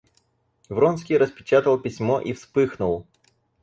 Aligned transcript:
Вронский 0.67 1.15
распечатал 1.15 1.77
письмо 1.77 2.19
и 2.19 2.33
вспыхнул. 2.33 3.05